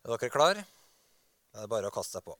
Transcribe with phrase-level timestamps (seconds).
[0.00, 0.56] Er dere klar?
[1.52, 2.32] Det er bare å kaste seg på.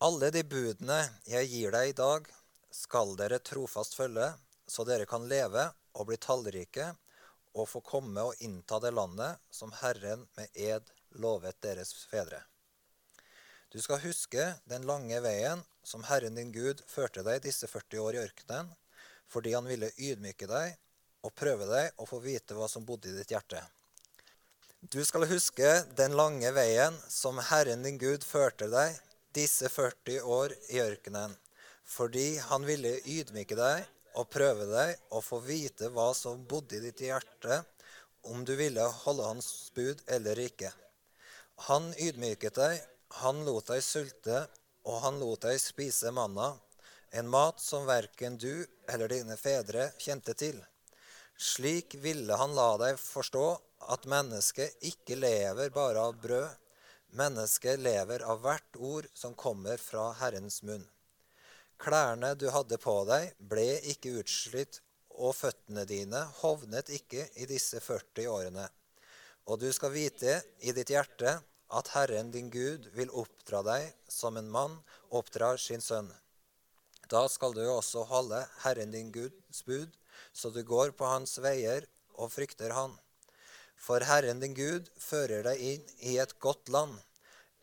[0.00, 0.96] Alle de budene
[1.28, 2.28] jeg gir deg i dag,
[2.72, 4.30] skal dere trofast følge,
[4.64, 6.86] så dere kan leve og bli tallrike
[7.52, 10.88] og få komme og innta det landet som Herren med ed
[11.20, 12.40] lovet deres fedre.
[13.68, 18.16] Du skal huske den lange veien som Herren din Gud førte deg disse 40 år
[18.16, 18.72] i ørkenen,
[19.28, 20.80] fordi han ville ydmyke deg
[21.28, 23.60] og prøve deg og få vite hva som bodde i ditt hjerte.
[24.90, 28.96] Du skal huske den lange veien som Herren din Gud førte deg
[29.30, 31.36] disse 40 år i ørkenen,
[31.86, 33.86] fordi han ville ydmyke deg
[34.18, 37.60] og prøve deg og få vite hva som bodde i ditt hjerte,
[38.26, 40.74] om du ville holde hans bud eller ikke.
[41.70, 42.82] Han ydmyket deg,
[43.22, 44.48] han lot deg sulte,
[44.82, 46.56] og han lot deg spise manna,
[47.14, 50.58] en mat som verken du eller dine fedre kjente til.
[51.38, 53.46] Slik ville han la deg forstå
[53.90, 56.48] at mennesket ikke lever bare av brød,
[57.18, 60.84] mennesket lever av hvert ord som kommer fra Herrens munn.
[61.82, 64.80] Klærne du hadde på deg, ble ikke utslitt,
[65.12, 68.64] og føttene dine hovnet ikke i disse 40 årene.
[69.50, 71.34] Og du skal vite i ditt hjerte
[71.72, 74.78] at Herren din Gud vil oppdra deg som en mann
[75.10, 76.08] oppdrar sin sønn.
[77.12, 79.90] Da skal du også holde Herren din Guds bud,
[80.32, 82.94] så du går på hans veier og frykter han.
[83.82, 86.94] For Herren din Gud fører deg inn i et godt land,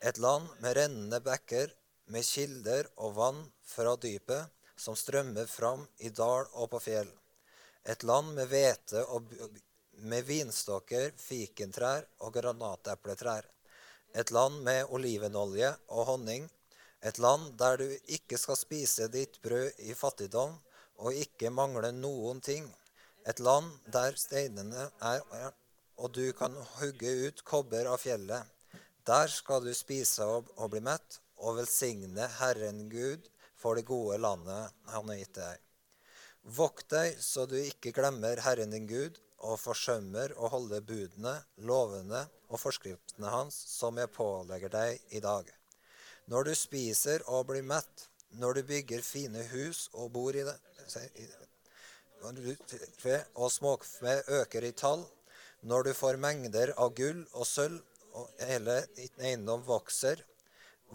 [0.03, 1.72] et land med rennende bekker,
[2.12, 7.09] med kilder og vann fra dypet, som strømmer fram i dal og på fjell.
[7.84, 9.31] Et land med hvete og
[10.12, 13.47] med vinstokker, fikentrær og granatepletrær.
[14.16, 16.50] Et land med olivenolje og honning.
[17.03, 20.58] Et land der du ikke skal spise ditt brød i fattigdom
[21.00, 22.67] og ikke mangle noen ting.
[23.28, 25.53] Et land der steinene er,
[26.00, 28.47] og du kan hugge ut kobber av fjellet.
[29.08, 33.28] Der skal du spise og, og bli mett, og velsigne Herren Gud
[33.59, 35.66] for det gode landet han har gitt deg.
[36.56, 41.35] Vokt deg så du ikke glemmer Herren din Gud og forsømmer å holde budene,
[41.68, 45.47] lovene og forskriftene hans, som jeg pålegger deg i dag.
[46.31, 48.07] Når du spiser og blir mett,
[48.40, 50.57] når du bygger fine hus og bor i det,
[53.40, 55.06] og småkfe øker i tall,
[55.62, 57.81] når du får mengder av gull og sølv,
[58.18, 60.24] og hele din eiendom vokser,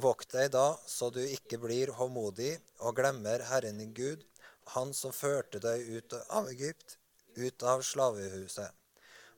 [0.03, 4.25] vokt deg da så du ikke blir håmodig og glemmer Herren din Gud,
[4.73, 6.97] Han som førte deg ut av Egypt,
[7.37, 8.73] ut av slavehuset.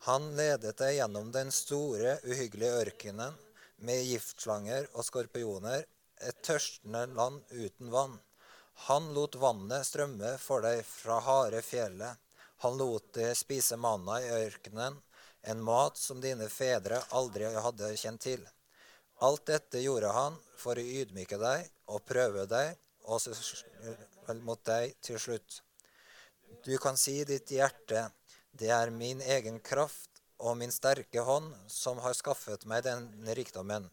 [0.07, 3.35] Han ledet deg gjennom den store, uhyggelige ørkenen
[3.83, 5.83] med giftslanger og skorpioner,
[6.23, 8.15] et tørstende land uten vann.
[8.87, 12.23] Han lot vannet strømme for deg fra harde fjellet.
[12.63, 15.01] Han lot deg spise manna i ørkenen,
[15.47, 18.43] en mat som dine fedre aldri hadde kjent til.
[19.27, 22.75] Alt dette gjorde han for å ydmyke deg og prøve deg,
[23.07, 23.23] og
[24.43, 25.61] mot deg til slutt.
[26.67, 28.09] Du kan si i ditt hjerte,
[28.53, 33.87] det er min egen kraft og min sterke hånd som har skaffet meg denne rikdommen.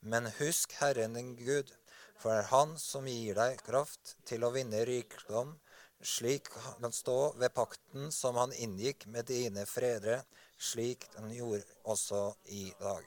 [0.00, 1.72] Men husk Herren din Gud,
[2.16, 5.56] for det er Han som gir deg kraft til å vinne rikdom,
[6.00, 10.22] slik han kan stå ved pakten som han inngikk med dine fredre,
[10.60, 12.22] slik den gjorde også
[12.52, 13.04] i dag.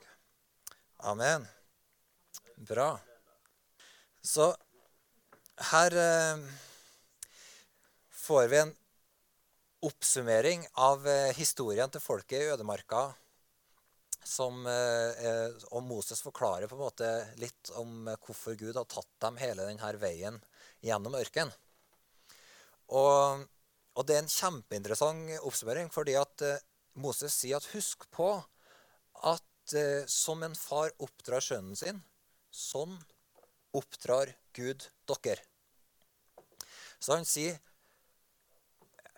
[1.06, 1.46] Amen.
[2.56, 2.92] Bra.
[4.24, 4.50] Så
[5.72, 6.44] her eh,
[8.10, 8.72] får vi en
[9.84, 13.06] oppsummering av eh, historien til folket i ødemarka.
[14.24, 19.36] Som, eh, og Moses forklarer på en måte litt om hvorfor Gud har tatt dem
[19.36, 20.40] hele denne veien
[20.80, 21.52] gjennom ørkenen.
[22.92, 23.44] Og,
[23.94, 26.64] og, det er en kjempeinteressant oppsummering, fordi at eh,
[26.94, 28.28] Moses sier at husk på
[29.26, 32.00] at eh, som en far oppdrar sønnen sin,
[32.50, 32.96] sånn
[33.74, 35.42] oppdrar Gud dere.
[36.98, 37.58] Så han sier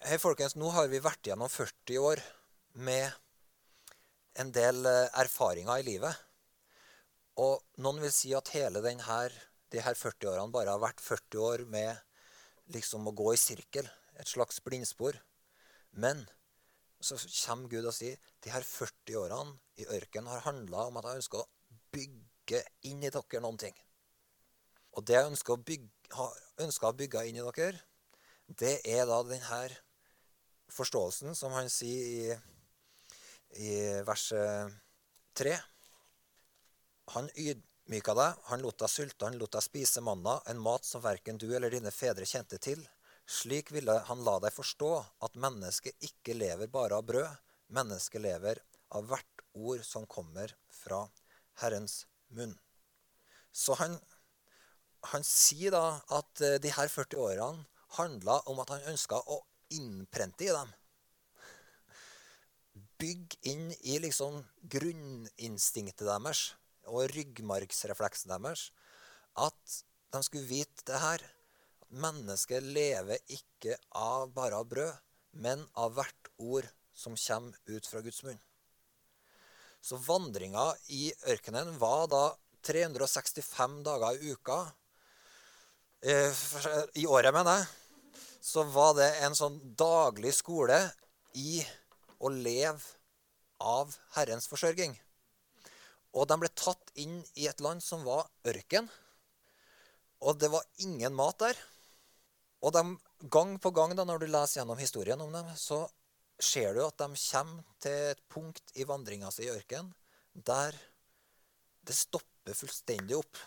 [0.06, 2.20] Hei, folkens, nå har vi vært gjennom 40 år
[2.86, 3.08] med
[4.38, 6.24] en del eh, erfaringer i livet.
[7.42, 9.20] Og noen vil si at hele denne,
[9.72, 11.96] de her 40 årene bare har vært 40 år med
[12.76, 13.88] liksom å gå i sirkel.
[14.20, 15.18] Et slags blindspor.
[15.96, 16.22] Men
[17.06, 21.10] så kommer Gud og sier de her 40 årene i ørkenen har handla om at
[21.10, 23.76] jeg ønsker å bygge inn i dere noen ting.
[24.96, 26.26] Og det jeg ønsker å bygge,
[26.64, 27.82] ønsker å bygge inn i dere,
[28.46, 29.60] det er da denne
[30.72, 32.36] forståelsen som han sier i,
[33.62, 33.70] i
[34.06, 34.28] vers
[35.36, 35.54] 3.
[37.14, 41.04] Han ydmyka deg, han lot deg sulte, han lot deg spise manna, en mat som
[41.04, 42.82] verken du eller dine fedre kjente til.
[43.26, 44.90] Slik ville han la deg forstå
[45.26, 47.32] at mennesket ikke lever bare av brød,
[47.74, 48.60] mennesket lever
[48.94, 51.00] av hvert ord som kommer fra
[51.62, 52.04] Herrens
[52.36, 52.54] munn.
[53.50, 53.96] Så han,
[55.10, 59.40] han sier da at eh, de her 40 årene handla om at han ønska å
[59.74, 60.70] innprente i dem.
[63.00, 64.38] Bygge inn i liksom
[64.72, 66.52] grunninstinktet deres
[66.86, 68.68] og ryggmargsrefleksen deres
[69.36, 69.80] at
[70.14, 71.24] de skulle vite det her.
[71.90, 74.96] Mennesket lever ikke av bare av brød,
[75.38, 76.66] men av hvert ord
[76.96, 78.40] som kommer ut fra Guds munn.
[79.80, 82.24] Så vandringa i ørkenen var da
[82.66, 84.58] 365 dager i uka.
[86.02, 86.44] Eh,
[86.94, 88.20] I året, mener jeg.
[88.42, 90.78] Så var det en sånn daglig skole
[91.38, 91.60] i
[92.18, 92.82] å leve
[93.62, 94.94] av Herrens forsørging.
[96.16, 98.88] Og de ble tatt inn i et land som var ørken.
[100.24, 101.58] Og det var ingen mat der.
[102.66, 102.82] Og de,
[103.30, 105.84] gang på gang da, når du leser gjennom historien om dem, så
[106.42, 109.94] ser du at de kommer til et punkt i vandringa si i ørkenen
[110.36, 110.74] der
[111.86, 113.38] det stopper fullstendig opp.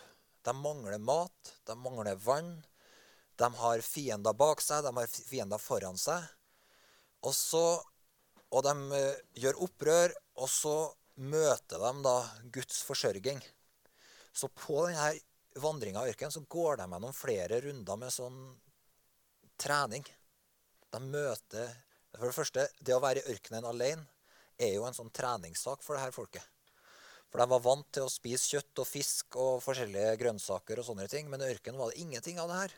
[0.42, 2.54] De mangler mat, de mangler vann.
[3.38, 6.24] De har fiender bak seg, de har fiender foran seg.
[7.27, 7.63] Og, så,
[8.50, 10.75] og de uh, gjør opprør, og så
[11.19, 12.16] møter de da
[12.56, 13.44] Guds forsørging.
[14.31, 15.12] Så på denne
[15.60, 18.39] vandringa i ørkenen så går de gjennom flere runder med sånn
[19.60, 20.06] trening.
[20.90, 21.76] De møter
[22.16, 24.08] For det første, det å være i ørkenen alene
[24.60, 26.42] er jo en sånn treningssak for det her folket.
[27.30, 31.06] For de var vant til å spise kjøtt og fisk og forskjellige grønnsaker og sånne
[31.12, 31.30] ting.
[31.30, 32.74] Men i ørkenen var det ingenting av det her.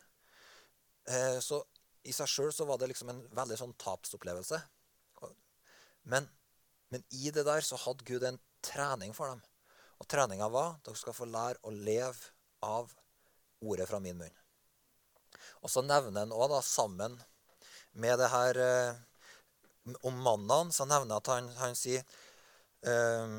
[1.16, 1.62] Eh, så
[2.04, 4.60] i seg sjøl så var det liksom en veldig sånn tapsopplevelse.
[6.12, 6.28] Men,
[6.92, 9.42] men i det der så hadde Gud en trening for dem.
[10.02, 12.34] Og treninga var dere skal få lære å leve
[12.66, 12.92] av
[13.62, 14.41] ordet fra min munn.
[15.62, 17.18] Og så nevner han òg, sammen
[17.94, 19.00] med det her eh,
[20.08, 22.04] om mannen, så nevner han at han, han sier
[22.88, 23.38] eh,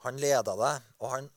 [0.00, 1.28] Han leda deg, og han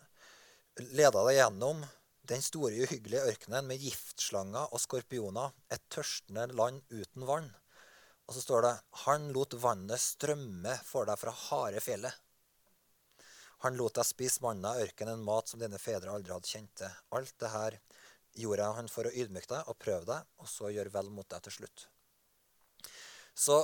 [0.95, 1.83] leda deg gjennom
[2.31, 7.49] den store, uhyggelige ørkenen med giftslanger og skorpioner, et tørstende land uten vann.
[8.27, 12.15] Og så står det Han lot vannet strømme for deg fra harde fjellet.
[13.63, 16.95] Han lot deg spise manna i ørkenen, mat som dine fedre aldri hadde kjent til.
[17.15, 17.77] Alt det her
[18.33, 21.43] gjorde han for å ydmyke deg og prøve deg, og så gjøre vel mot deg
[21.45, 21.85] til slutt.
[23.33, 23.59] Så,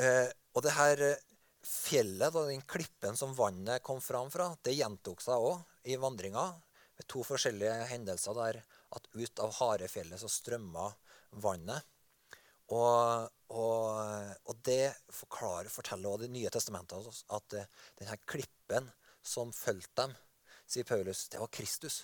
[0.00, 1.22] eh, og det her eh,
[1.66, 6.50] fjellet, og den klippen som vannet kom fram fra, det gjentok seg òg i vandringa.
[6.98, 8.60] Med to forskjellige hendelser der
[8.92, 10.90] at ut av Harefjellet så strømma
[11.42, 11.88] vannet.
[12.72, 13.88] Og, og,
[14.48, 18.88] og, det forklarer, forteller også Det nye testamentet at eh, denne klippen
[19.22, 20.14] som fulgte dem,
[20.66, 22.02] sier Paulus, det var Kristus.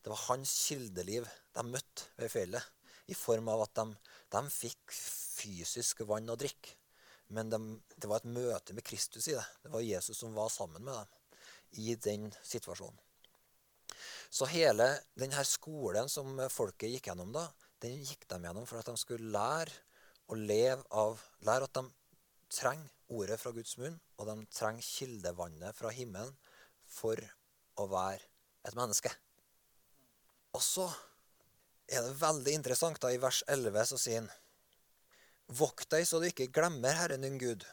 [0.00, 2.64] Det var hans kildeliv de møtte ved fjellet,
[3.10, 3.86] i form av at de,
[4.32, 6.76] de fikk fysisk vann å drikke.
[7.34, 7.58] Men de,
[7.94, 9.46] det var et møte med Kristus i det.
[9.62, 11.16] Det var Jesus som var sammen med dem
[11.78, 12.98] i den situasjonen.
[14.30, 14.86] Så hele
[15.18, 17.44] denne skolen som folket gikk gjennom da,
[17.82, 19.74] den gikk de gjennom for at de skulle lære
[20.30, 21.86] å leve av Lære at de
[22.50, 26.34] trenger ordet fra Guds munn, og de trenger kildevannet fra himmelen
[26.90, 27.18] for
[27.80, 28.22] å være
[28.66, 29.10] et menneske.
[30.56, 30.86] Og så
[31.90, 34.30] er det veldig interessant da i vers 11 så sier han
[35.58, 37.64] Vokt deg så du ikke glemmer Herren din Gud,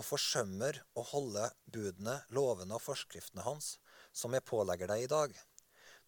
[0.00, 3.74] og forsømmer å holde budene, lovene og forskriftene hans,
[4.16, 5.34] som jeg pålegger deg i dag.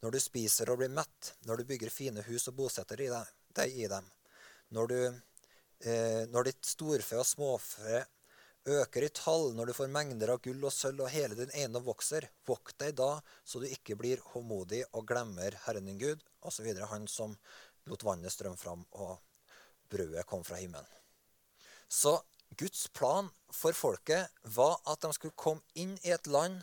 [0.01, 3.89] Når du spiser og blir mett, når du bygger fine hus og bosetter deg i
[3.93, 4.09] dem,
[4.73, 5.21] når, du,
[5.85, 8.05] eh, når ditt storfe og småfe
[8.67, 11.87] øker i tall når du får mengder av gull og sølv, og hele din eiendom
[11.87, 12.29] vokser.
[12.49, 16.69] Vokt deg da, så du ikke blir håndmodig og glemmer Herren din Gud, osv.
[16.93, 17.37] Han som
[17.89, 19.19] lot vannet strømme fram, og
[19.89, 20.89] brødet kom fra himmelen.
[21.89, 22.19] Så
[22.57, 26.61] Guds plan for folket var at de skulle komme inn i et land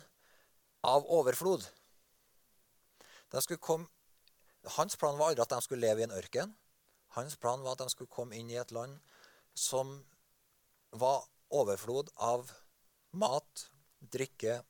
[0.86, 1.64] av overflod.
[3.60, 3.88] Komme,
[4.78, 6.54] hans plan var aldri at de skulle leve i en ørken.
[7.18, 8.98] Hans plan var at de skulle komme inn i et land
[9.56, 9.98] som
[10.92, 12.50] var overflod av
[13.16, 13.66] mat,
[14.00, 14.60] drikke,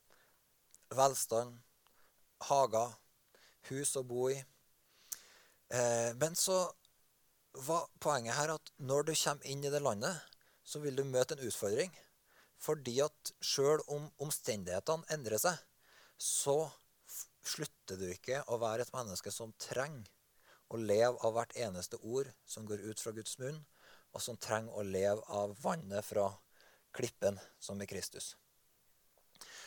[0.95, 1.59] velstand,
[2.49, 2.95] hager,
[3.71, 4.39] hus å bo i.
[5.69, 6.59] Eh, men så
[7.67, 10.17] var poenget her at når du kommer inn i det landet,
[10.63, 11.93] så vil du møte en utfordring.
[12.57, 15.57] Fordi at sjøl om omstendighetene endrer seg,
[16.17, 16.71] så
[17.47, 20.09] slutter du ikke å være et menneske som trenger
[20.73, 23.61] å leve av hvert eneste ord som går ut fra Guds munn,
[24.17, 26.31] og som trenger å leve av vannet fra
[26.97, 28.35] klippen som er Kristus.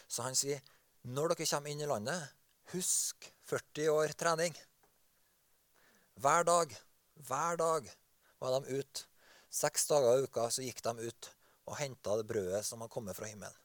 [0.10, 0.62] Så han sier,
[1.06, 2.26] når dere kommer inn i landet,
[2.74, 4.56] husk 40 år trening.
[6.20, 6.74] Hver dag,
[7.30, 7.90] hver dag
[8.42, 9.06] var de ute.
[9.50, 11.30] Seks dager i uka så gikk de ut
[11.70, 13.56] og henta det brødet som hadde kommet fra himmelen.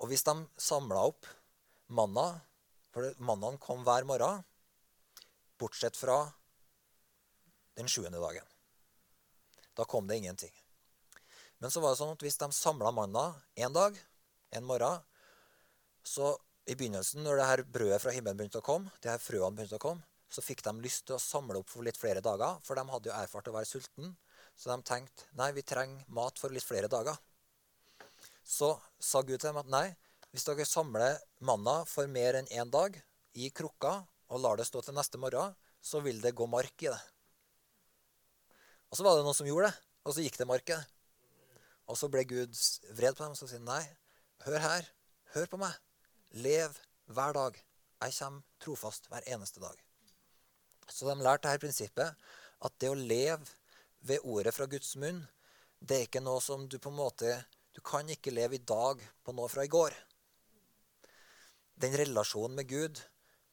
[0.00, 1.26] Og hvis de samla opp
[1.90, 2.40] manna.
[2.90, 4.42] For mannaen kom hver morgen,
[5.60, 6.24] bortsett fra
[7.78, 8.46] den sjuende dagen.
[9.78, 10.50] Da kom det ingenting.
[11.60, 13.26] Men så var det sånn at hvis de samla manna
[13.60, 13.96] én dag,
[14.56, 15.02] en morgen,
[16.02, 16.32] så
[16.70, 19.76] i begynnelsen, når det her brødet fra himmelen begynte å komme, de her frøene begynte
[19.76, 22.78] å komme, så fikk de lyst til å samle opp for litt flere dager, for
[22.78, 24.14] de hadde jo erfart å være sulten.
[24.54, 27.18] Så de tenkte nei, vi trenger mat for litt flere dager.
[28.46, 29.86] Så sa Gud til dem at nei,
[30.30, 32.94] hvis dere samler manna for mer enn én dag
[33.34, 33.96] i krukka
[34.30, 37.00] og lar det stå til neste morgen, så vil det gå mark i det.
[38.90, 40.99] Og så var det noen som gjorde det, og så gikk det mark i det.
[41.90, 42.54] Og så ble Gud
[42.94, 43.82] vred på dem og så sier nei,
[44.46, 44.86] hør her,
[45.34, 45.74] hør på meg.
[46.30, 46.76] Lev
[47.10, 47.56] hver dag.
[48.00, 49.74] Jeg kommer trofast hver eneste dag.
[50.86, 52.22] Så de lærte dette prinsippet
[52.66, 53.44] at det å leve
[54.06, 55.20] ved ordet fra Guds munn,
[55.80, 57.38] det er ikke noe som du på en måte
[57.70, 59.94] Du kan ikke leve i dag på noe fra i går.
[61.80, 62.98] Den relasjonen med Gud,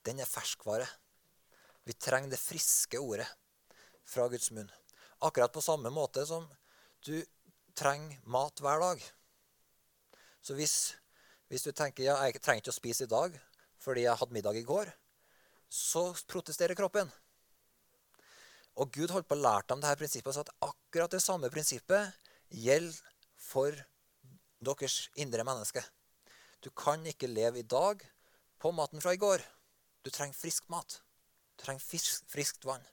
[0.04, 0.88] den er ferskvare.
[1.86, 3.28] Vi trenger det friske ordet
[4.04, 4.72] fra Guds munn.
[5.22, 6.48] Akkurat på samme måte som
[7.06, 7.22] du
[7.78, 9.04] trenger mat hver dag.
[10.42, 10.96] Så hvis,
[11.52, 13.38] hvis du tenker ja, jeg trenger ikke å spise i dag
[13.84, 14.90] fordi jeg hadde middag i går,
[15.70, 17.12] så protesterer kroppen.
[18.78, 22.18] Og Gud holdt på å lære dem dette prinsippet så at akkurat det samme prinsippet
[22.54, 22.98] gjelder
[23.42, 23.78] for
[24.64, 25.84] deres indre menneske.
[26.62, 28.02] Du kan ikke leve i dag
[28.62, 29.44] på maten fra i går.
[30.04, 31.00] Du trenger frisk mat.
[31.58, 32.86] Du trenger frisk, friskt vann.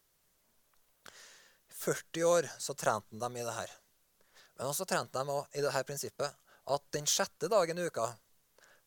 [1.84, 3.72] 40 år så trente de i det her.
[4.58, 6.40] Men også trente de i dette prinsippet
[6.74, 8.06] at den sjette dagen i uka,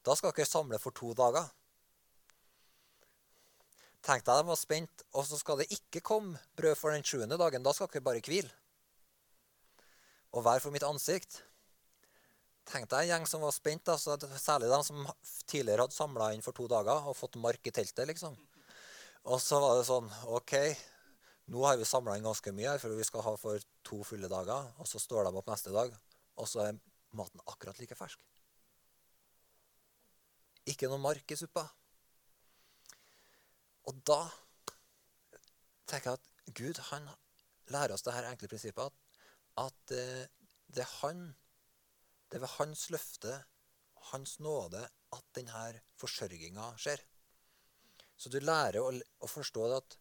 [0.05, 1.49] da skal dere samle for to dager.
[4.07, 7.37] Tenk deg de var spent, og så skal det ikke komme brød for den sjuende
[7.39, 7.65] dagen.
[7.65, 8.51] Da skal dere bare hvile.
[10.31, 11.41] Og vær for mitt ansikt.
[12.67, 15.07] Tenk deg en gjeng som var spent, altså, særlig de som
[15.47, 18.07] tidligere hadde samla inn for to dager og fått mark i teltet.
[18.07, 18.35] liksom.
[19.27, 20.55] Og så var det sånn OK,
[21.47, 24.29] nå har vi samla inn ganske mye her, for vi skal ha for to fulle
[24.31, 24.71] dager.
[24.81, 25.93] Og så står de opp neste dag,
[26.35, 26.79] og så er
[27.15, 28.19] maten akkurat like fersk.
[30.67, 31.63] Ikke noe mark i suppa.
[33.87, 34.19] Og da
[35.87, 37.07] tenker jeg at Gud han
[37.71, 38.97] lærer oss det her enkle prinsippet at,
[39.63, 40.25] at eh,
[40.75, 41.29] det er han
[42.27, 43.33] det er ved hans løfte,
[44.11, 44.81] hans nåde,
[45.15, 46.99] at denne forsørginga skjer.
[48.19, 49.95] Så du lærer å, å forstå at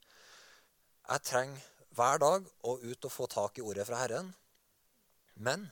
[1.07, 1.63] jeg trenger
[1.97, 4.33] hver dag å ut og få tak i ordet fra Herren.
[5.37, 5.69] Men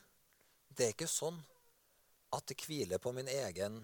[0.71, 1.41] det er ikke sånn
[2.35, 3.81] at det hviler på min egen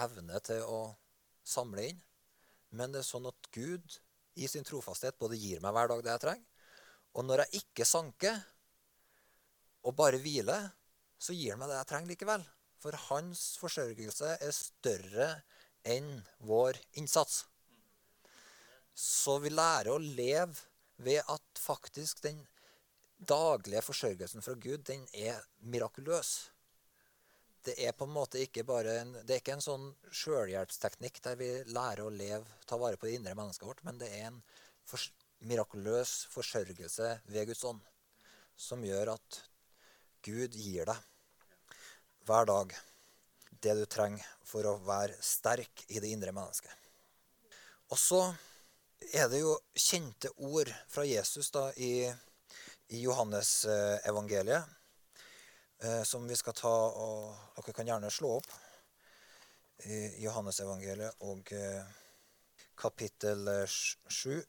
[0.00, 0.80] evne til å
[1.46, 2.00] samle inn.
[2.76, 3.98] Men det er sånn at Gud
[4.40, 6.46] i sin trofasthet både gir meg hver dag det jeg trenger.
[7.18, 8.38] Og når jeg ikke sanker
[9.82, 10.68] og bare hviler,
[11.20, 12.44] så gir han meg det jeg trenger likevel.
[12.80, 15.30] For hans forsørgelse er større
[15.84, 16.12] enn
[16.46, 17.42] vår innsats.
[18.94, 20.69] Så vi lærer å leve
[21.00, 22.44] ved at faktisk den
[23.18, 26.50] daglige forsørgelsen fra Gud, den er mirakuløs
[27.64, 31.36] det er på en måte ikke bare en, det er ikke en sånn sjølhjelpsteknikk der
[31.36, 34.38] vi lærer å leve, ta vare på det indre mennesket vårt, men det er en
[34.88, 35.02] for,
[35.44, 37.84] mirakuløs forsørgelse ved Guds ånd
[38.60, 39.40] som gjør at
[40.24, 41.76] Gud gir deg
[42.28, 42.74] hver dag
[43.64, 46.72] det du trenger for å være sterk i det indre mennesket.
[47.92, 48.22] Og så
[49.12, 52.06] er det jo kjente ord fra Jesus da i,
[52.94, 54.64] i Johannes-evangeliet
[55.82, 58.50] eh, som vi skal ta og Dere kan gjerne slå opp
[59.88, 61.84] i Johannesevangeliet og eh,
[62.80, 64.40] kapittel 7.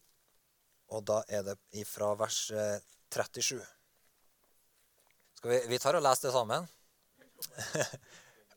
[0.91, 3.59] Og da er det fra vers 37.
[3.59, 3.67] Eh,
[5.39, 6.67] skal vi, vi tar og leser det sammen.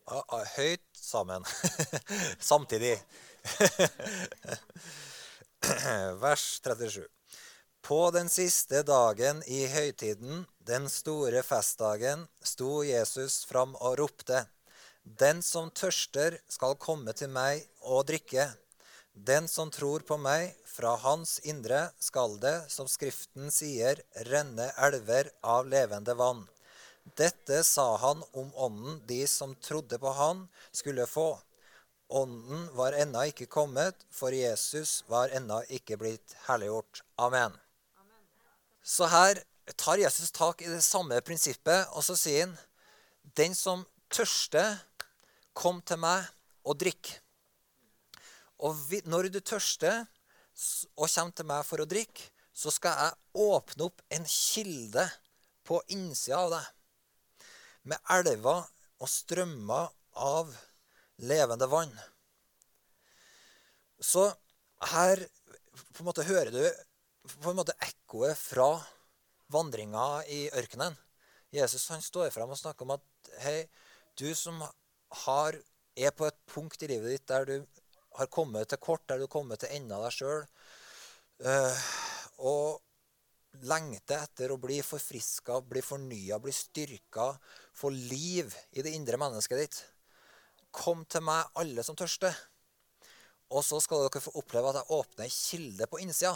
[0.58, 1.46] Høyt sammen.
[2.52, 2.98] Samtidig.
[6.20, 7.04] vers 37.
[7.82, 14.44] På den siste dagen i høytiden, den store festdagen, sto Jesus fram og ropte:"
[15.04, 18.46] Den som tørster, skal komme til meg og drikke.
[19.14, 25.30] Den som tror på meg, fra hans indre skal det, som Skriften sier, renne elver
[25.40, 26.44] av levende vann.
[27.16, 31.38] Dette sa han om ånden de som trodde på han, skulle få.
[32.14, 37.02] Ånden var ennå ikke kommet, for Jesus var ennå ikke blitt herliggjort.
[37.18, 37.56] Amen.
[38.86, 39.40] Så her
[39.74, 42.54] tar Jesus tak i det samme prinsippet, og så sier han
[43.34, 44.76] Den som tørster,
[45.54, 46.26] kom til meg
[46.66, 47.08] og drikk.
[48.62, 48.78] Og
[49.10, 50.04] når du tørster
[50.94, 55.08] og kommer til meg for å drikke, så skal jeg åpne opp en kilde
[55.66, 56.68] på innsida av deg.
[57.90, 58.68] Med elver
[59.02, 60.54] og strømmer av
[61.22, 61.92] levende vann.
[64.00, 64.26] Så
[64.94, 65.22] her
[65.94, 66.62] på en måte hører du
[67.40, 68.68] på en måte ekkoet fra
[69.52, 70.96] vandringa i ørkenen.
[71.54, 73.64] Jesus han står fram og snakker om at hei,
[74.18, 74.60] du som
[75.24, 75.56] har,
[75.96, 77.56] er på et punkt i livet ditt der du
[78.18, 80.44] har kommet til kort, der du har kommet til enden av deg sjøl,
[81.46, 81.86] eh,
[82.42, 82.82] og
[83.70, 87.32] lengter etter å bli forfriska, bli fornya, bli styrka,
[87.74, 89.82] få liv i det indre mennesket ditt.
[90.74, 92.34] Kom til meg, alle som tørster.
[93.54, 96.34] Og så skal dere få oppleve at jeg åpner ei kilde på innsida.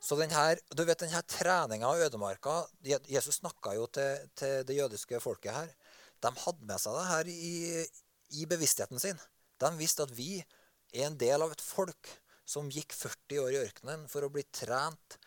[0.00, 5.20] Så denne, du vet, denne treninga av ødemarka Jesus snakka jo til, til, det jødiske
[5.22, 5.72] folket her.
[6.22, 7.56] De hadde med seg det her i,
[8.38, 9.18] i, bevisstheten sin.
[9.58, 10.38] De visste at vi
[10.94, 12.12] er en del av et folk
[12.48, 15.18] som gikk 40 år i ørkenen for å bli trent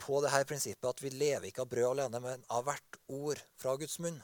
[0.00, 3.40] på det her prinsippet at vi lever ikke av brød alene, men av hvert ord
[3.60, 4.20] fra Guds munn.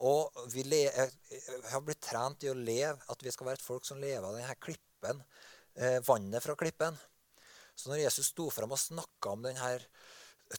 [0.00, 4.00] Og vi har blitt trent i å leve, at vi skal være et folk som
[4.00, 5.22] lever av denne klippen,
[5.76, 6.96] eh, vannet fra klippen.
[7.76, 9.68] Så når Jesus sto fram og snakka om denne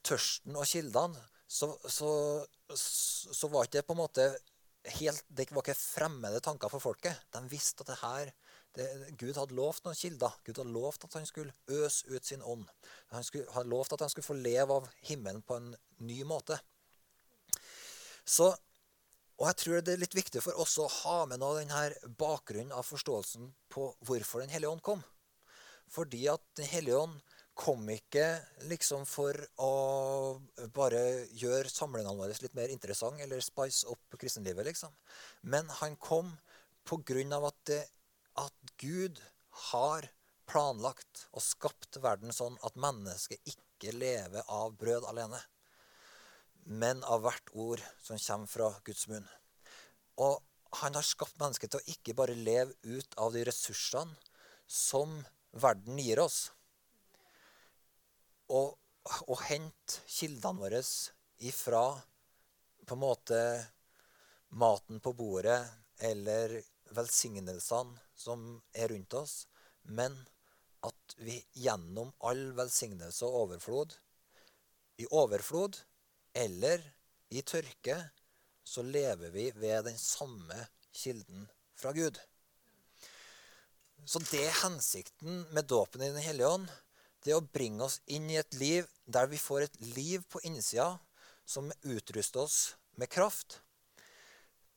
[0.05, 1.19] tørsten og kildene,
[1.51, 2.11] så, så,
[2.71, 4.27] så, var ikke det på en måte
[4.95, 7.25] helt, det var ikke fremmede tanker for folket.
[7.33, 8.31] De visste at det her,
[8.77, 8.87] det,
[9.19, 10.37] Gud hadde lovt noen kilder.
[10.47, 12.63] Gud hadde lovt at han skulle øse ut sin ånd.
[13.11, 15.73] Han skulle, hadde lovt at han skulle få leve av himmelen på en
[16.07, 16.57] ny måte.
[18.23, 18.53] Så,
[19.41, 22.75] og jeg tror det er litt viktig for oss å ha med noe denne bakgrunnen
[22.77, 25.01] av forståelsen på hvorfor Den hellige ånd kom.
[25.89, 27.17] Fordi at Den hellige ånd
[27.57, 28.25] kom ikke
[28.69, 29.71] liksom for å
[30.73, 31.01] bare
[31.37, 34.93] gjøre samlingene våre litt mer interessante eller spice opp kristenlivet, liksom.
[35.41, 36.31] Men han kom
[37.33, 37.73] av at,
[38.45, 39.19] at Gud
[39.71, 40.07] har
[40.49, 45.41] planlagt og skapt verden sånn at mennesket ikke lever av brød alene,
[46.63, 49.27] men av hvert ord som kommer fra Guds munn.
[50.21, 50.39] Og
[50.81, 54.15] han har skapt mennesket til å ikke bare leve ut av de ressursene
[54.67, 55.17] som
[55.51, 56.51] verden gir oss.
[58.51, 58.77] Og,
[59.27, 60.81] og hente kildene våre
[61.41, 61.85] ifra
[62.85, 63.39] på en måte
[64.51, 65.59] maten på bordet
[66.03, 66.57] eller
[66.95, 69.45] velsignelsene som er rundt oss,
[69.83, 70.15] men
[70.85, 73.93] at vi gjennom all velsignelse og overflod,
[75.01, 75.77] i overflod
[76.33, 76.83] eller
[77.31, 77.97] i tørke,
[78.63, 82.19] så lever vi ved den samme kilden fra Gud.
[84.05, 86.69] Så det er hensikten med dåpen i Den hellige ånd.
[87.21, 90.95] Det å bringe oss inn i et liv der vi får et liv på innsida
[91.45, 92.59] som utruster oss
[92.97, 93.59] med kraft.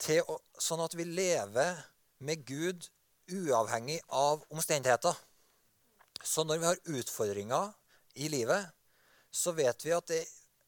[0.05, 1.79] Å, sånn at vi lever
[2.19, 2.89] med Gud
[3.31, 5.15] uavhengig av omstendigheter.
[6.21, 7.73] Så når vi har utfordringer
[8.21, 8.69] i livet,
[9.31, 10.21] så vet vi at, det,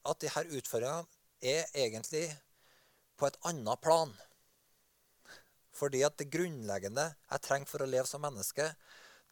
[0.07, 1.05] at her utfordringene
[1.41, 2.25] er egentlig
[3.17, 4.13] på et annet plan.
[5.77, 8.71] Fordi at det grunnleggende jeg trenger for å leve som menneske,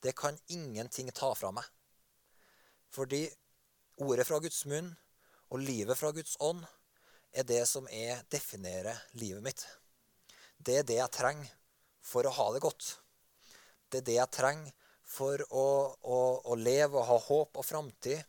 [0.03, 1.65] det kan ingenting ta fra meg.
[2.93, 3.25] Fordi
[4.03, 4.91] ordet fra Guds munn
[5.49, 6.61] og livet fra Guds ånd
[7.35, 9.65] er det som er, definerer livet mitt.
[10.57, 11.49] Det er det jeg trenger
[12.05, 12.95] for å ha det godt.
[13.89, 14.71] Det er det jeg trenger
[15.05, 15.67] for å,
[16.01, 18.21] å, å leve og ha håp og framtid.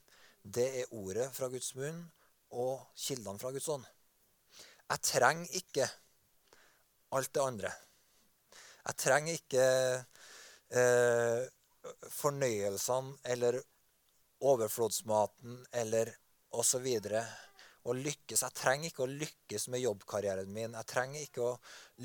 [0.43, 2.05] Det er ordet fra Guds munn
[2.55, 3.87] og kildene fra Guds ånd.
[4.87, 5.89] Jeg trenger ikke
[7.17, 7.73] alt det andre.
[8.87, 9.65] Jeg trenger ikke
[10.79, 11.41] eh,
[12.15, 13.59] fornøyelsene eller
[14.47, 16.13] overflodsmaten eller
[16.55, 16.87] osv.
[17.87, 18.43] Å lykkes.
[18.43, 20.75] Jeg trenger ikke å lykkes med jobbkarrieren min.
[20.75, 21.53] Jeg trenger ikke å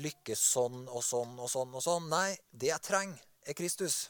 [0.02, 1.74] lykkes sånn og sånn og sånn.
[1.74, 2.10] og sånn.
[2.10, 4.04] Nei, det jeg trenger, er Kristus.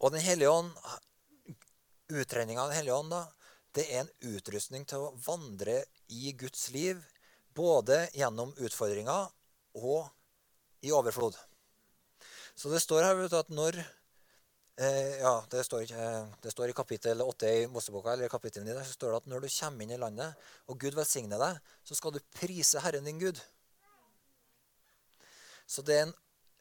[0.00, 0.72] Og Den hellige ånd,
[2.12, 3.24] utregninga av Den hellige ånd, da,
[3.74, 5.80] det er en utrustning til å vandre
[6.14, 7.00] i Guds liv.
[7.54, 9.28] Både gjennom utfordringer
[9.78, 10.08] og
[10.84, 11.36] i overflod.
[12.54, 16.08] Så det står her at når eh, Ja, det står, ikke,
[16.42, 19.30] det står, i kapittel 8 i Moseboka, eller kapittel 9, der, så står det at
[19.32, 23.06] når du kommer inn i landet, og Gud velsigner deg, så skal du prise Herren
[23.10, 23.42] din Gud.
[25.66, 26.14] Så det er, en,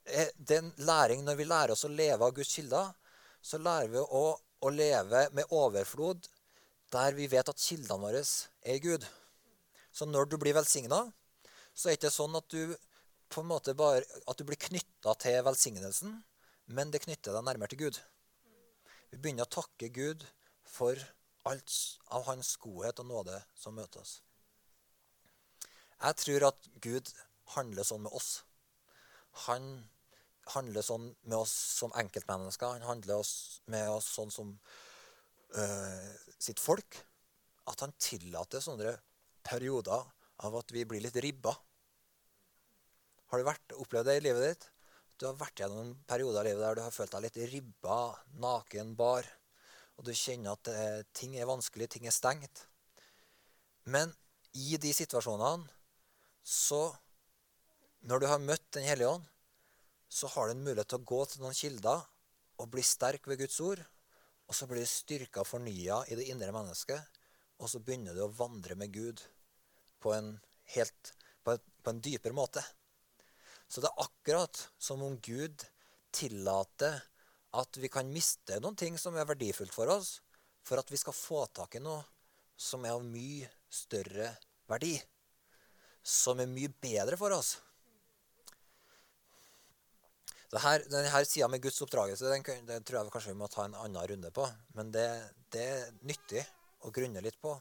[0.06, 2.94] eh, det er en læring når vi lærer oss å leve av Guds kilder,
[3.44, 6.30] så lærer vi å, å leve med overflod
[6.94, 9.06] der vi vet at kildene våre er Gud.
[9.94, 11.04] Så når du blir velsigna,
[11.74, 12.76] så er det ikke sånn at du
[13.34, 16.20] på en måte bare at du blir knytta til velsignelsen,
[16.74, 18.00] men det knytter deg nærmere til Gud.
[19.12, 20.26] Vi begynner å takke Gud
[20.70, 20.98] for
[21.50, 21.74] alt
[22.14, 24.22] av hans godhet og nåde som møter oss.
[26.04, 27.10] Jeg tror at Gud
[27.56, 28.44] handler sånn med oss.
[29.48, 29.68] Han
[30.54, 32.78] handler sånn med oss som enkeltmennesker.
[32.78, 33.22] Han handler
[33.72, 34.58] med oss sånn som
[36.42, 36.98] sitt folk.
[37.70, 38.96] At han tillater sånne
[39.46, 40.08] perioder
[40.44, 41.54] av at vi blir litt ribba
[43.34, 44.66] har du vært, opplevd det i livet ditt?
[45.18, 47.96] Du har vært gjennom en periode av livet der du har følt deg litt ribba,
[48.38, 49.26] naken, bar,
[49.98, 52.68] og du kjenner at eh, ting er vanskelig, ting er stengt.
[53.90, 54.14] Men
[54.54, 55.66] i de situasjonene
[56.46, 56.94] så
[58.04, 59.26] Når du har møtt Den hellige ånd,
[60.12, 62.04] så har du en mulighet til å gå til noen kilder
[62.60, 63.82] og bli sterk ved Guds ord.
[64.50, 67.22] Og så blir du styrka og fornya i det indre mennesket,
[67.62, 69.22] og så begynner du å vandre med Gud
[70.04, 70.36] på en,
[70.76, 72.64] helt, på en, på en dypere måte.
[73.72, 75.64] Så det er akkurat som om Gud
[76.14, 77.00] tillater
[77.58, 80.18] at vi kan miste noen ting som er verdifullt for oss,
[80.66, 82.02] for at vi skal få tak i noe
[82.60, 84.30] som er av mye større
[84.70, 84.96] verdi.
[86.04, 87.56] Som er mye bedre for oss.
[90.54, 93.78] Her, denne sida med Guds oppdragelse den, den, tror jeg kanskje vi må ta en
[93.80, 94.46] annen runde på.
[94.78, 95.08] Men det,
[95.54, 96.44] det er nyttig
[96.86, 97.56] å grunne litt på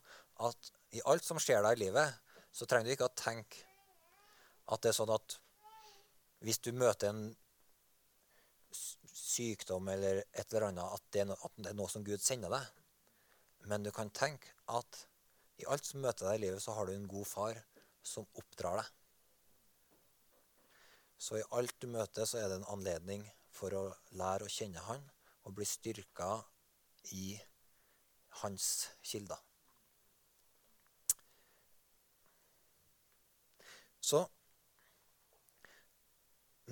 [0.44, 2.18] at i alt som skjer deg i livet,
[2.52, 3.64] så trenger du ikke å tenke
[4.72, 5.38] at det er sånn at
[6.44, 7.24] hvis du møter en
[9.12, 12.52] sykdom eller et eller annet, at det, no, at det er noe som Gud sender
[12.52, 12.66] deg.
[13.70, 15.05] Men du kan tenke at
[15.62, 17.61] i alt som møter deg i livet, så har du en god far
[18.05, 18.90] som oppdrar deg.
[21.22, 23.22] Så i alt du møter, så er det en anledning
[23.54, 23.82] for å
[24.18, 25.04] lære å kjenne Han
[25.46, 26.35] og bli styrka
[27.14, 27.37] i
[28.42, 28.66] hans
[29.06, 29.38] kilder.
[34.02, 34.24] Så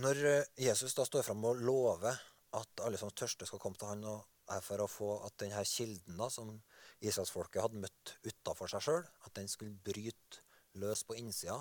[0.03, 0.21] når
[0.59, 2.19] Jesus da står fram og lover
[2.59, 5.63] at alle som tørster, skal komme til han og er for å få at denne
[5.69, 6.57] kilden da, som
[6.99, 10.43] israelsfolket hadde møtt utafor seg sjøl, at den skulle bryte
[10.83, 11.61] løs på innsida,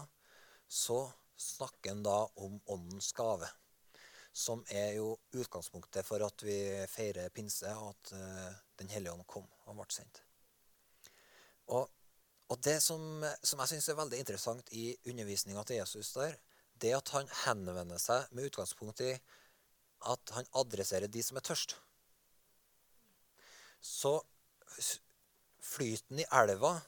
[0.66, 1.04] så
[1.40, 3.48] snakker han da om åndens gave.
[4.34, 6.58] Som er jo utgangspunktet for at vi
[6.92, 10.22] feirer pinse, og at uh, Den hellige ånd kom og ble sendt.
[11.76, 11.90] Og,
[12.50, 16.38] og det som, som jeg syns er veldig interessant i undervisninga til Jesus der,
[16.80, 19.12] det at han henvender seg med utgangspunkt i
[20.08, 21.76] at han adresserer de som er tørst.
[23.82, 24.14] Så
[25.60, 26.80] flyten i elva,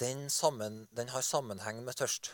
[0.00, 2.32] den, sammen, den har sammenheng med tørst.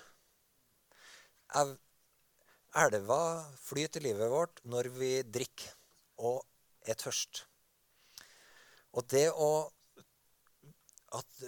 [1.55, 3.23] Elva
[3.63, 5.71] flyter i livet vårt når vi drikker
[6.27, 6.43] og
[6.87, 7.45] er tørst.
[8.95, 9.51] Og det å
[11.15, 11.43] at,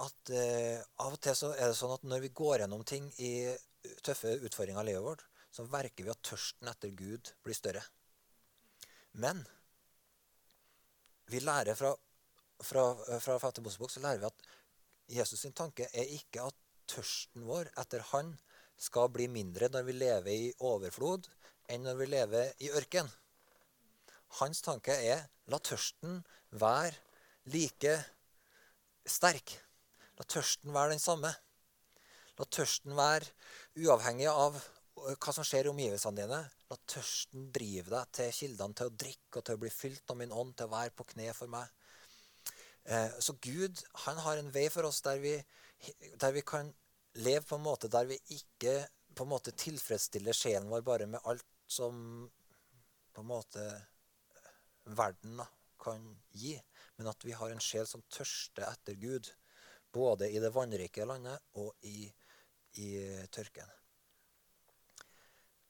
[0.00, 3.10] at uh, Av og til så er det sånn at når vi går gjennom ting
[3.20, 3.52] i
[4.04, 7.82] tøffe utfordringer i livet vårt, så verker vi at tørsten etter Gud blir større.
[9.20, 9.42] Men
[11.30, 11.92] vi lærer fra,
[12.64, 12.84] fra,
[13.20, 14.48] fra Femte så lærer vi at
[15.20, 16.56] Jesus sin tanke er ikke at
[16.90, 18.32] tørsten vår etter Han
[18.80, 21.28] skal bli mindre når vi lever i overflod,
[21.70, 23.10] enn når vi lever i ørken.
[24.40, 26.94] Hans tanke er la tørsten være
[27.52, 27.96] like
[29.06, 29.56] sterk.
[30.18, 31.32] La tørsten være den samme.
[32.38, 33.28] La tørsten være
[33.80, 34.56] uavhengig av
[35.00, 36.40] hva som skjer i omgivelsene dine.
[36.70, 40.18] La tørsten drive deg til kildene, til å drikke og til å bli fylt av
[40.20, 41.68] min ånd, til å være på kne for meg.
[42.84, 45.34] Eh, så Gud han har en vei for oss der vi,
[46.20, 46.70] der vi kan
[47.14, 48.74] leve på en måte der vi ikke
[49.14, 52.30] på en måte tilfredsstiller sjelen vår bare med alt som
[53.12, 53.64] på en måte
[54.84, 55.46] verden da,
[55.80, 56.04] kan
[56.36, 56.54] gi,
[56.96, 59.30] men at vi har en sjel som tørster etter Gud.
[59.90, 62.10] Både i det vannrike landet og i
[62.78, 62.90] i
[63.34, 63.66] tørken.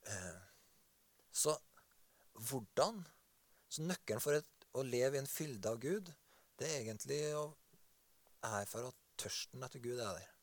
[0.07, 0.41] Eh,
[1.33, 1.57] så
[2.51, 3.05] hvordan
[3.71, 6.09] Så nøkkelen for et, å leve i en fylde av Gud,
[6.59, 7.45] det er egentlig å
[8.43, 10.40] erfare at tørsten etter Gud er der.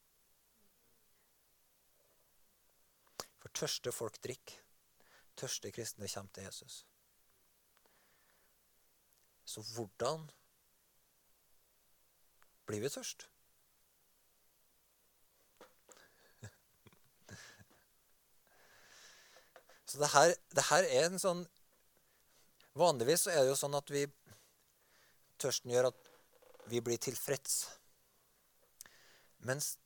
[3.42, 4.56] For tørste folk drikker.
[5.38, 6.86] Tørste kristne kommer til Jesus.
[9.46, 10.32] Så hvordan
[12.68, 13.30] blir vi tørst?
[19.88, 21.48] Så det her, det her, er en sånn
[22.78, 24.04] Vanligvis så er det jo sånn at vi
[25.42, 26.00] Tørsten gjør at
[26.68, 27.70] vi blir tilfreds.
[29.48, 29.78] Mens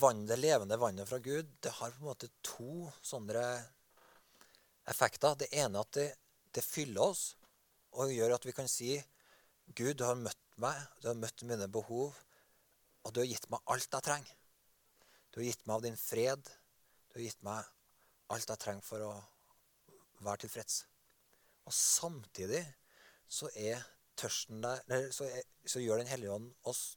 [0.00, 3.44] vann, det levende vannet fra Gud det har på en måte to sånne
[4.88, 5.36] effekter.
[5.38, 6.08] Det ene er at det,
[6.54, 7.24] det fyller oss
[7.98, 8.96] og gjør at vi kan si
[9.76, 12.16] Gud, du har møtt meg, du har møtt mine behov,
[13.04, 14.36] og du har gitt meg alt jeg trenger.
[15.30, 16.48] Du har gitt meg av din fred.
[17.08, 17.68] Du har gitt meg
[18.32, 19.12] alt jeg trenger for å
[20.24, 20.82] være tilfreds.
[21.68, 22.62] Og samtidig
[23.28, 23.84] så er
[24.18, 26.96] tørsten der, så, er, så gjør Den hellige ånd oss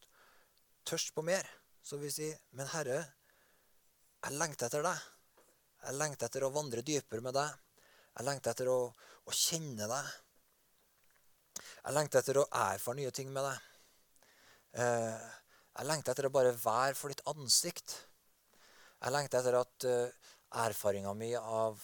[0.88, 1.48] tørst på mer.
[1.84, 3.00] Så vi sier, 'Men Herre,
[4.24, 5.08] jeg lengter etter deg.'
[5.82, 7.54] Jeg lengter etter å vandre dypere med deg.
[8.18, 8.94] Jeg lengter etter å,
[9.26, 10.10] å kjenne deg.
[11.58, 13.60] Jeg lengter etter å erfare nye ting med deg.
[14.84, 15.32] Eh,
[15.80, 17.96] jeg lengter etter å bare være for ditt ansikt.
[19.02, 21.80] Jeg lengter etter at uh, erfaringa mi av,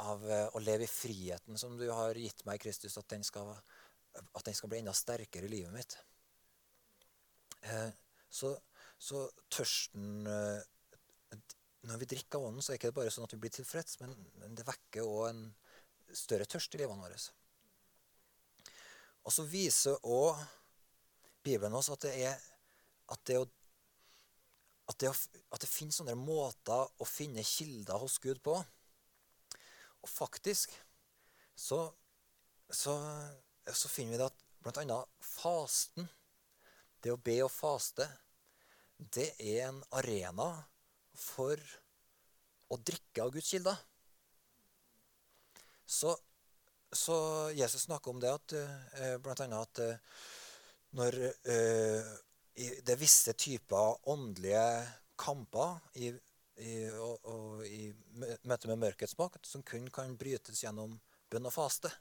[0.00, 3.26] av uh, å leve i friheten som du har gitt meg, i Kristus, at den
[3.26, 3.50] skal,
[4.22, 5.98] at den skal bli enda sterkere i livet mitt.
[7.62, 7.90] Eh,
[8.32, 8.52] så,
[8.98, 11.38] så tørsten eh,
[11.88, 13.98] Når vi drikker av ånden, så er det ikke bare sånn at vi blir tilfreds,
[14.00, 15.46] men, men det vekker òg en
[16.14, 17.18] større tørst i livene våre.
[19.26, 20.38] Og så viser òg
[21.42, 22.36] Bibelen oss at det er
[23.12, 23.46] at det, å,
[24.88, 28.54] at, det, at det finnes sånne måter å finne kilder hos Gud på.
[30.02, 30.72] Og faktisk
[31.58, 31.84] så,
[32.70, 32.94] så,
[33.66, 34.98] så finner vi det at bl.a.
[35.18, 36.08] fasten,
[37.02, 38.06] det å be og faste,
[39.10, 40.48] det er en arena
[41.18, 41.60] for
[42.72, 43.78] å drikke av Guds kilder.
[45.86, 46.14] Så,
[46.92, 47.16] så
[47.56, 49.46] Jesus snakker om det at eh, bl.a.
[49.58, 50.20] at eh,
[50.96, 52.12] når eh,
[52.54, 54.64] det er visse typer åndelige
[55.20, 56.12] kamper i,
[56.60, 57.90] i, og, og, i
[58.48, 60.98] møte med mørkets makt som kun kan brytes gjennom
[61.32, 61.92] bønn og faste.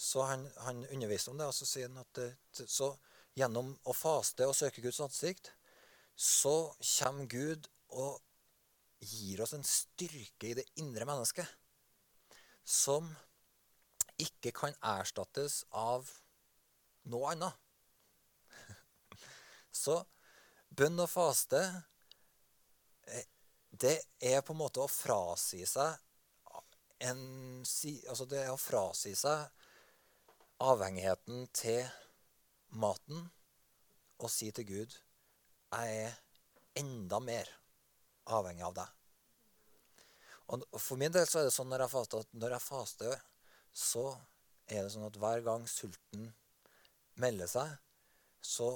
[0.00, 2.22] Så han, han underviser om det, og så sier han at
[2.66, 2.94] så
[3.40, 5.52] gjennom å faste og søke Guds ansikt,
[6.14, 8.20] så kommer Gud og
[9.00, 11.48] gir oss en styrke i det indre mennesket
[12.70, 13.08] som
[14.20, 16.08] ikke kan erstattes av
[17.08, 17.56] noe annet.
[19.82, 19.96] Så
[20.68, 21.62] bønn og faste
[23.08, 23.24] eh,
[23.70, 25.96] det er på en måte å frasi seg
[27.00, 27.20] en,
[27.64, 29.48] altså det er å frasi seg
[30.60, 31.86] avhengigheten til
[32.70, 33.28] maten
[34.20, 34.96] og si til Gud
[35.70, 36.16] jeg er
[36.80, 37.50] enda mer
[38.30, 38.96] avhengig av deg.
[40.50, 43.20] Og For min del så er det sånn når jeg faster, når jeg faster
[43.70, 44.04] så
[44.66, 46.30] er det sånn at hver gang sulten
[47.22, 47.74] melder seg,
[48.42, 48.72] så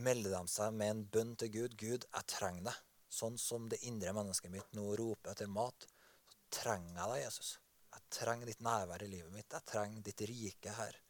[0.00, 1.76] melder de seg med en bønn til Gud.
[1.76, 2.78] Gud, jeg trenger deg.
[3.10, 5.86] Sånn som det indre mennesket mitt nå roper etter mat,
[6.30, 7.50] så trenger jeg deg, Jesus.
[7.90, 9.50] Jeg trenger ditt nærvær i livet mitt.
[9.50, 11.00] Jeg trenger ditt rike her.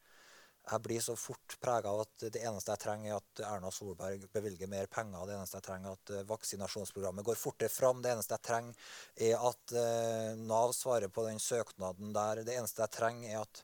[0.69, 4.27] Jeg blir så fort prega av at det eneste jeg trenger, er at Erna Solberg
[4.33, 5.25] bevilger mer penger.
[5.25, 8.03] Det eneste jeg trenger, er at eh, vaksinasjonsprogrammet går fortere fram.
[8.03, 8.91] Det eneste jeg trenger,
[9.29, 12.43] er at uh, Nav svarer på den søknaden der.
[12.45, 13.63] Det eneste jeg trenger, er at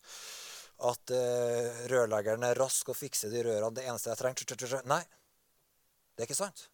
[0.87, 3.73] at uh, rørleggeren er rask og fikser de rørene.
[3.73, 5.01] Det eneste jeg trenger Nei,
[6.13, 6.67] det er ikke sant.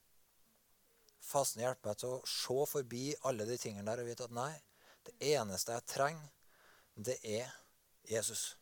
[1.24, 4.52] Fasten hjelper meg til å se forbi alle de tingene der og vite at nei,
[5.08, 6.28] det eneste jeg trenger,
[6.96, 7.48] det er
[8.08, 8.54] Jesus.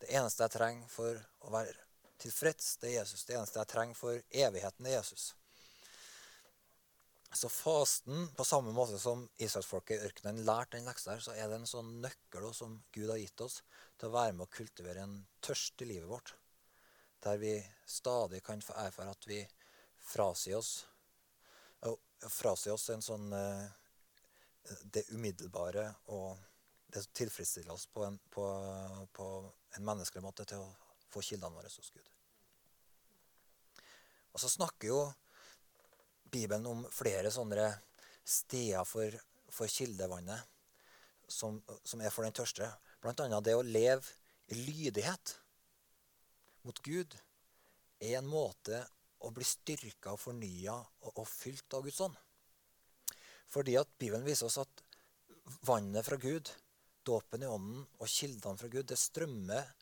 [0.00, 1.74] Det eneste jeg trenger for å være
[2.20, 3.26] tilfreds, det er Jesus.
[3.28, 5.30] Det eneste jeg trenger for evigheten, det er Jesus.
[7.32, 11.46] Så fasten, på samme måte som israelsfolket i ørkenen lærte den leksa her, så er
[11.48, 13.60] det en sånn nøkkel som Gud har gitt oss
[14.00, 16.34] til å være med å kultivere en tørst i livet vårt.
[17.22, 17.54] Der vi
[17.86, 19.44] stadig kan få erfare at vi
[20.10, 20.72] frasier oss,
[22.28, 23.68] frasier oss en sånn eh,
[24.92, 26.38] det umiddelbare og
[26.94, 28.44] det tilfredsstiller oss på en, på,
[29.12, 29.26] på
[29.76, 30.70] en menneskelig måte til å
[31.10, 32.06] få kildene våre hos Gud.
[34.30, 35.00] Og så snakker jo
[36.30, 37.66] Bibelen om flere sånne
[38.26, 39.14] steder for,
[39.50, 40.46] for kildevannet
[41.30, 42.68] som, som, er for den tørste.
[43.02, 44.06] Annet det å leve
[44.50, 45.34] i lydighet
[46.66, 47.16] mot Gud
[48.00, 48.82] er en måte
[49.20, 52.16] å bli styrka og fornya og, og fylt av Guds ånd.
[53.50, 54.84] Fordi at Bibelen viser oss at
[55.66, 56.50] vannet fra Gud,
[57.06, 59.72] dåpen i ånden og kildene fra Gud, det strømmer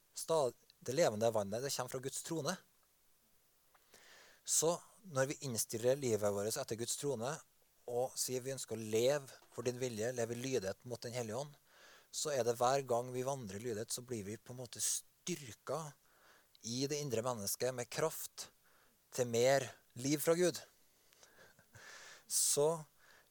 [0.84, 2.54] det levende vannet det kommer fra Guds trone.
[4.44, 4.72] Så
[5.14, 7.30] når vi innstiller livet vårt etter Guds trone
[7.88, 11.40] og sier vi ønsker å leve for din vilje, leve i lydighet mot Den hellige
[11.40, 11.54] ånd,
[12.10, 14.82] så er det hver gang vi vandrer i lydighet, så blir vi på en måte
[14.82, 15.80] styrka
[16.68, 18.48] i det indre mennesket med kraft
[19.14, 19.64] til mer
[20.00, 20.58] liv fra Gud.
[22.28, 22.70] Så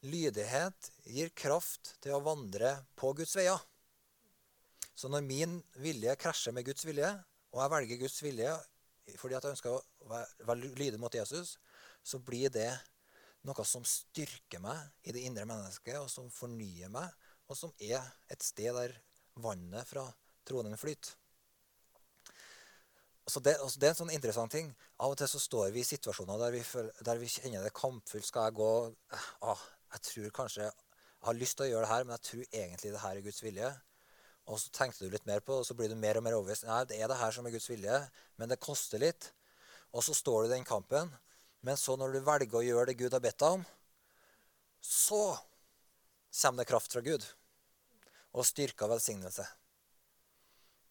[0.05, 3.61] lydighet gir kraft til å vandre på Guds veier.
[4.97, 7.09] Så når min vilje krasjer med Guds vilje,
[7.53, 8.57] og jeg velger Guds vilje
[9.17, 11.53] fordi jeg ønsker å være lydig mot Jesus,
[12.03, 12.71] så blir det
[13.47, 17.07] noe som styrker meg i det indre mennesket, og som fornyer meg,
[17.47, 18.97] og som er et sted der
[19.39, 20.03] vannet fra
[20.47, 21.13] tronen flyter.
[23.27, 24.69] Så det, altså det, er en sånn interessant ting.
[25.03, 27.73] Av og til så står vi i situasjoner der vi, føler, der vi kjenner det
[27.75, 28.23] kampfullt.
[28.23, 28.69] Skal jeg gå
[29.43, 30.75] ah, Jeg tror kanskje jeg
[31.27, 33.43] har lyst til å gjøre det her, men jeg tror egentlig det her er Guds
[33.43, 33.73] vilje.
[34.47, 36.37] Og så tenkte du litt mer på det, og så blir du mer og mer
[36.37, 36.67] overbevist.
[36.67, 37.97] Nei, det er det her som er Guds vilje,
[38.39, 39.31] men det koster litt.
[39.91, 41.11] Og så står du i den kampen.
[41.67, 43.65] Men så når du velger å gjøre det Gud har bedt deg om,
[44.79, 45.21] så
[46.37, 47.25] kommer det kraft fra Gud
[48.37, 49.43] og styrke og velsignelse.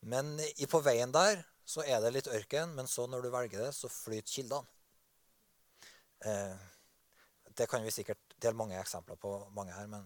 [0.06, 0.36] Men
[0.70, 3.90] på veien der så er det litt ørken, men så når du velger det, så
[3.90, 4.68] flyter kildene.
[6.26, 6.54] Eh,
[7.56, 10.04] det kan vi sikkert dele mange eksempler på mange her, men,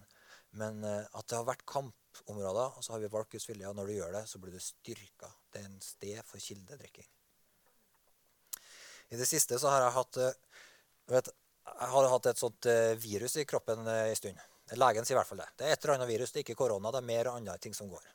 [0.59, 3.69] men eh, at det har vært kampområder, og så har vi valgt vilje.
[3.69, 5.31] Og når du gjør det, så blir du styrka.
[5.51, 7.07] Det er en sted for kildedrikking.
[9.11, 10.65] I det siste så har jeg hatt eh,
[11.11, 11.29] vet,
[11.71, 14.47] jeg har hatt et sånt eh, virus i kroppen en stund.
[14.71, 15.49] Legen sier i hvert fall det.
[15.59, 16.91] Det er et eller annet virus, det er ikke korona.
[16.93, 18.05] Det er mer andre ting som går.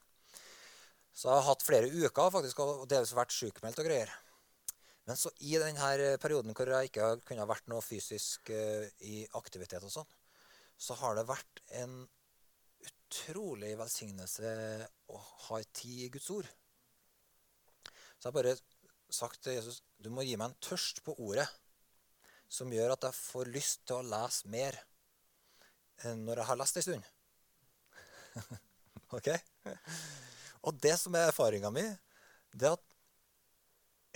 [1.16, 4.12] Så jeg har hatt flere uker faktisk, og delvis vært sykemeldt og greier.
[5.08, 9.92] Men så i denne perioden hvor jeg ikke kunne vært noe fysisk i aktivitet, og
[9.92, 10.08] sånn,
[10.76, 12.02] så har det vært en
[13.06, 14.50] utrolig velsignelse
[15.12, 16.48] å ha tid i Guds ord.
[18.16, 18.56] Så jeg har bare
[19.12, 21.46] sagt til Jesus du må gi meg en tørst på ordet
[22.52, 24.78] som gjør at jeg får lyst til å lese mer
[26.04, 27.06] når jeg har lest en stund.
[29.16, 29.30] ok?
[30.68, 31.84] Og det som er erfaringa mi,
[32.52, 32.96] det er at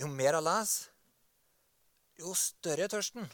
[0.00, 0.90] jo mer jeg leser,
[2.20, 3.24] jo større er tørsten.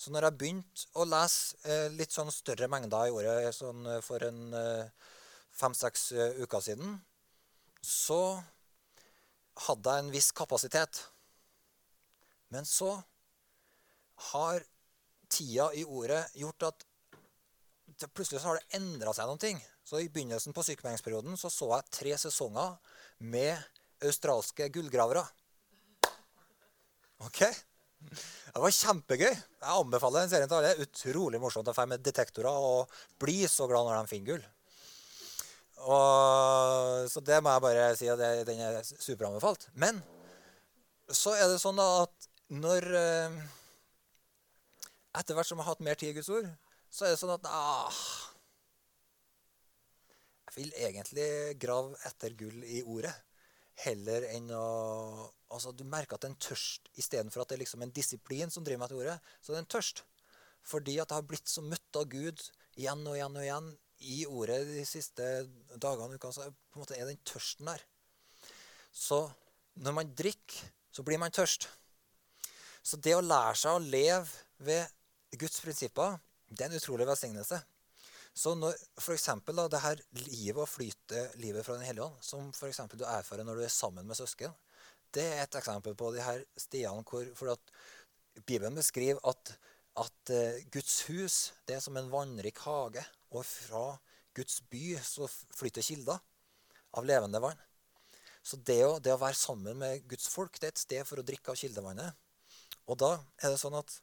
[0.00, 4.00] Så når jeg begynte å lese eh, litt sånn større mengder i året sånn eh,
[4.04, 5.10] for en eh,
[5.60, 6.06] fem-seks
[6.40, 6.94] uker siden,
[7.84, 8.40] så
[9.66, 11.02] hadde jeg en viss kapasitet.
[12.54, 12.94] Men så
[14.30, 14.64] har
[15.28, 16.86] tida i ordet gjort at
[18.14, 19.60] plutselig har det endra seg noen ting.
[19.84, 22.78] Så I begynnelsen på sykemeldingsperioden så, så jeg tre sesonger
[23.20, 23.52] med
[24.06, 25.26] australske gullgravere.
[27.26, 27.42] Ok?
[28.00, 29.30] Det var kjempegøy.
[29.30, 30.86] Jeg anbefaler den serien til alle.
[30.86, 34.48] Utrolig morsomt å dra med detektorer og bli så glad når de finner gull.
[35.80, 39.68] Og, så det må jeg bare si at den er superanbefalt.
[39.80, 40.02] Men
[41.10, 43.40] så er det sånn at når eh,
[45.18, 46.46] Etter hvert som jeg har hatt mer tid i Guds ord,
[46.86, 47.96] så er det sånn at ah,
[50.46, 51.26] Jeg vil egentlig
[51.62, 53.14] grave etter gull i ordet
[53.82, 54.68] heller enn å
[55.50, 58.52] altså Du merker at det er en tørst istedenfor at det er liksom en disiplin
[58.52, 59.18] som driver meg til ordet.
[59.40, 60.02] Så det er en tørst.
[60.70, 62.42] Fordi at jeg har blitt så møtt av Gud
[62.78, 63.70] igjen og igjen og igjen
[64.10, 65.26] i ordet de siste
[65.76, 66.16] dagene.
[66.16, 67.82] Uka, så på en måte er den tørsten der.
[68.92, 69.24] Så
[69.80, 71.68] når man drikker, så blir man tørst.
[72.82, 74.24] Så det å lære seg å leve
[74.64, 76.16] ved Guds prinsipper,
[76.48, 77.60] det er en utrolig velsignelse.
[78.34, 78.76] Så når
[79.56, 83.44] da, det her livet og flytet, livet fra Den hellige ånd, som for du erfarer
[83.44, 84.54] når du er sammen med søsken,
[85.16, 87.72] det er et eksempel på de her stedene hvor for at
[88.46, 89.54] Bibelen beskriver at,
[89.98, 93.02] at uh, Guds hus det er som en vannrik hage.
[93.30, 93.84] Og fra
[94.34, 96.18] Guds by så flyter kilder
[96.96, 97.58] av levende vann.
[98.42, 101.20] Så det å, det å være sammen med Guds folk det er et sted for
[101.20, 102.16] å drikke av kildevannet.
[102.90, 103.98] Og da er det sånn at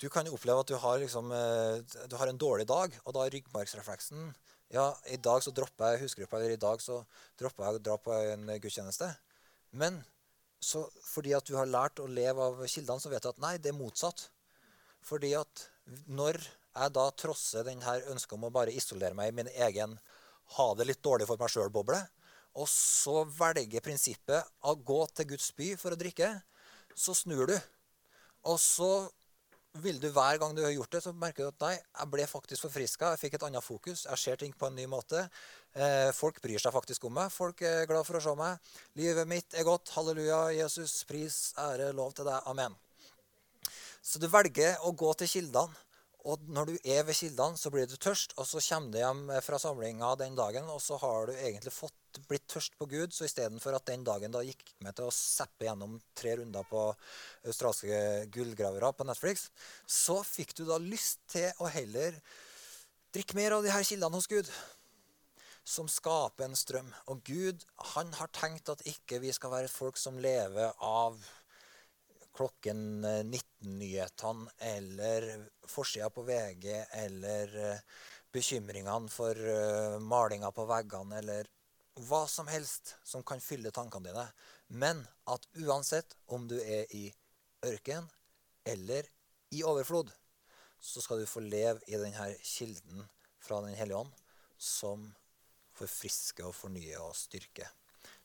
[0.00, 3.26] du kan oppleve at du har, liksom, eh, du har, en dårlig dag, og da
[3.26, 4.32] er ryggmargsrefleksen
[4.70, 7.00] Ja, i dag så dropper jeg husgruppa, eller i dag så
[7.38, 9.08] dropper jeg å dra på en gudstjeneste.
[9.70, 10.00] Men
[10.60, 13.56] så, fordi at du har lært å leve av kildene, så vet du at nei,
[13.58, 14.26] det er motsatt.
[15.06, 15.66] Fordi at
[16.10, 19.96] når jeg da trosser denne ønsket om å bare isolere meg i min egen
[20.56, 22.00] ha det litt dårlig for meg sjøl-boble,
[22.58, 26.32] og så velger prinsippet å gå til Guds by for å drikke,
[26.98, 27.56] så snur du.
[28.50, 28.90] Og så
[29.78, 32.26] vil du hver gang du har gjort det, så merker du at nei, jeg ble
[32.26, 33.12] faktisk forfriska.
[33.12, 34.04] Jeg fikk et annet fokus.
[34.08, 35.22] Jeg ser ting på en ny måte.
[35.74, 37.30] Eh, folk bryr seg faktisk om meg.
[37.30, 38.72] Folk er glad for å se meg.
[38.98, 39.92] Livet mitt er godt.
[39.94, 40.48] Halleluja.
[40.56, 42.42] Jesus, pris, ære, lov til deg.
[42.50, 42.74] Amen.
[44.02, 45.86] Så du velger å gå til kildene.
[46.28, 49.22] Og når du er ved kildene, så blir du tørst, og så kommer du hjem
[49.44, 53.14] fra samlinga den dagen, og så har du egentlig fått blitt tørst på Gud.
[53.16, 56.82] Så istedenfor at den dagen da gikk med til å seppe gjennom tre runder på
[57.48, 58.02] australske
[58.34, 59.48] gullgravere på Netflix,
[59.86, 62.20] så fikk du da lyst til å heller
[63.14, 64.52] drikke mer av de her kildene hos Gud.
[65.64, 66.88] Som skaper en strøm.
[67.12, 71.16] Og Gud han har tenkt at ikke vi skal være folk som lever av
[72.40, 75.26] klokken 19-nyhetene eh, eller
[75.68, 76.66] forsida på VG
[77.02, 77.82] eller eh,
[78.32, 81.48] bekymringene for uh, malinga på veggene eller
[82.06, 84.24] hva som helst som kan fylle tankene dine.
[84.68, 87.08] Men at uansett om du er i
[87.66, 88.06] ørken
[88.64, 89.10] eller
[89.50, 90.12] i overflod,
[90.80, 93.02] så skal du få leve i denne kilden
[93.42, 94.14] fra Den hellige ånd
[94.56, 95.10] som
[95.76, 97.68] forfrisker og fornyer og styrker.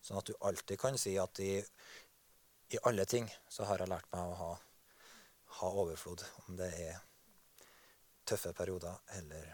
[0.05, 1.57] Sånn at du alltid kan si at i
[2.69, 4.51] i alle ting så har jeg lært meg å ha,
[5.59, 6.23] ha overflod.
[6.45, 7.01] Om det er
[8.25, 9.51] tøffe perioder, eller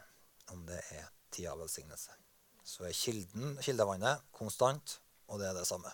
[0.56, 2.16] om det er tida velsignelse.
[2.64, 5.92] Så er kilden, kildevannet konstant, og det er det samme.